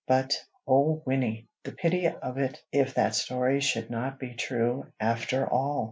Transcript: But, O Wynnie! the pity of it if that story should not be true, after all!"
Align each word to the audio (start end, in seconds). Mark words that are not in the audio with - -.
But, 0.07 0.33
O 0.67 1.03
Wynnie! 1.05 1.45
the 1.63 1.73
pity 1.73 2.07
of 2.07 2.39
it 2.39 2.57
if 2.71 2.95
that 2.95 3.13
story 3.13 3.61
should 3.61 3.91
not 3.91 4.19
be 4.19 4.33
true, 4.33 4.87
after 4.99 5.45
all!" 5.47 5.79